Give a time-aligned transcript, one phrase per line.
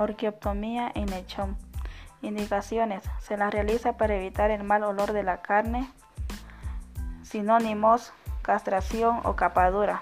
[0.00, 1.58] Orquioptomía en lechón.
[2.22, 3.02] Indicaciones.
[3.20, 5.90] Se la realiza para evitar el mal olor de la carne.
[7.22, 8.14] Sinónimos.
[8.40, 10.00] Castración o capadura.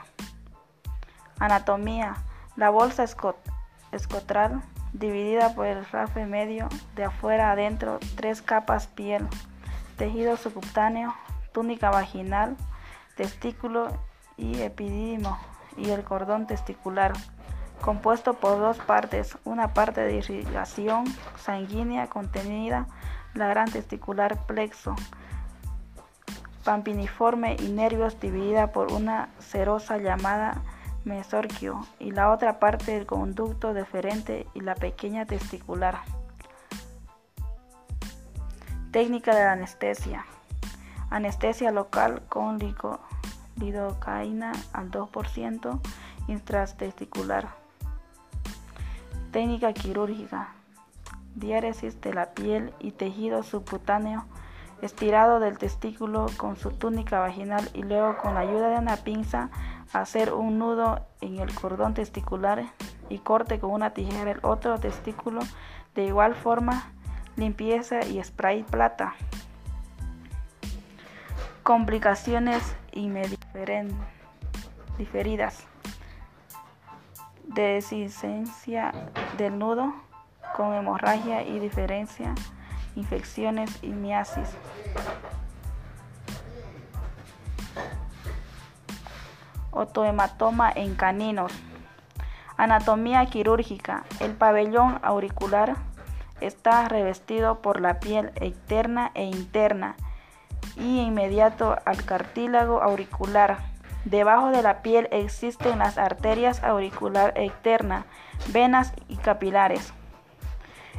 [1.41, 2.15] Anatomía.
[2.55, 3.05] La bolsa
[3.91, 4.63] escotral
[4.93, 9.27] dividida por el rafe medio de afuera adentro, tres capas piel,
[9.97, 11.13] tejido subcutáneo,
[11.53, 12.57] túnica vaginal,
[13.17, 13.89] testículo
[14.37, 15.39] y epididimo
[15.77, 17.15] y el cordón testicular
[17.81, 21.05] compuesto por dos partes, una parte de irrigación
[21.39, 22.87] sanguínea contenida,
[23.35, 24.95] la gran testicular plexo,
[26.65, 30.63] pampiniforme y nervios dividida por una serosa llamada
[31.05, 36.01] mesorquio y la otra parte del conducto deferente y la pequeña testicular.
[38.91, 40.27] Técnica de la anestesia.
[41.11, 42.59] Anestesia local con
[43.57, 45.81] lidocaína al 2%
[46.29, 47.49] intrastesticular.
[49.39, 50.49] Técnica quirúrgica.
[51.37, 54.25] Diáresis de la piel y tejido subcutáneo
[54.83, 59.51] estirado del testículo con su túnica vaginal y luego con la ayuda de una pinza
[59.93, 62.65] hacer un nudo en el cordón testicular
[63.11, 65.43] y corte con una tijera el otro testículo
[65.95, 66.91] de igual forma
[67.37, 69.15] limpieza y spray plata
[71.63, 72.75] complicaciones
[74.99, 75.65] diferidas
[77.49, 78.93] Desistencia
[79.39, 79.95] del nudo
[80.55, 82.35] con hemorragia y diferencia,
[82.95, 84.51] infecciones y miasis.
[89.71, 91.53] Otohematoma en caninos.
[92.59, 94.05] Anatomía quirúrgica.
[94.21, 95.77] El pabellón auricular
[96.43, 99.97] está revestido por la piel externa e interna
[100.77, 108.07] y inmediato al cartílago auricular Debajo de la piel existen las arterias auricular externa,
[108.49, 109.93] venas y capilares.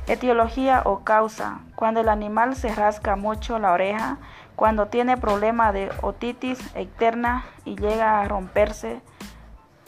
[0.07, 1.59] Etiología o causa.
[1.75, 4.17] Cuando el animal se rasca mucho la oreja,
[4.55, 9.01] cuando tiene problema de otitis externa y llega a romperse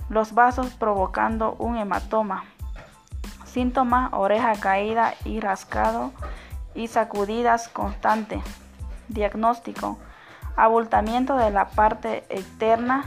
[0.10, 2.46] los vasos provocando un hematoma.
[3.46, 6.12] Síntoma, oreja caída y rascado
[6.76, 8.42] y sacudidas constante.
[9.08, 9.98] Diagnóstico
[10.56, 13.06] abultamiento de la parte externa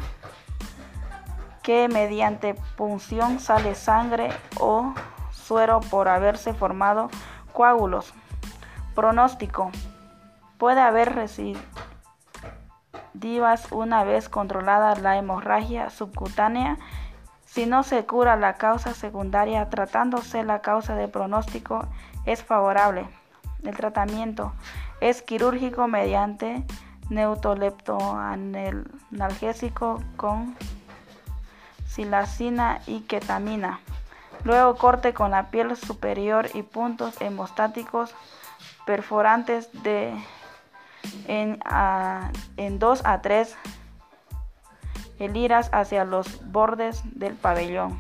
[1.63, 4.29] que mediante punción sale sangre
[4.61, 4.95] o
[5.31, 7.09] suero por haberse formado
[7.53, 8.13] coágulos.
[8.95, 9.71] Pronóstico.
[10.59, 11.65] Puede haber recidivas
[13.73, 16.79] una vez controlada la hemorragia subcutánea
[17.47, 21.87] si no se cura la causa secundaria tratándose la causa de pronóstico
[22.27, 23.07] es favorable.
[23.63, 24.53] El tratamiento
[25.01, 26.65] es quirúrgico mediante
[27.11, 30.57] neutoleptoanalgésico con
[31.87, 33.81] silacina y ketamina.
[34.45, 38.15] Luego corte con la piel superior y puntos hemostáticos
[38.85, 40.13] perforantes de
[41.29, 41.61] en,
[42.57, 43.57] en 2 a 3
[45.19, 47.99] eliras hacia los bordes del pabellón.